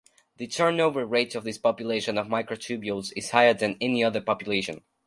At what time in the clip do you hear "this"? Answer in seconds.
1.43-1.59